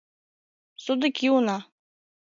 Содыки 0.83 1.27
уна... 1.37 1.57